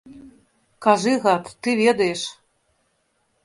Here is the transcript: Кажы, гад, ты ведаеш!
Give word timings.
Кажы, 0.85 1.13
гад, 1.27 1.45
ты 1.61 1.77
ведаеш! 1.83 2.21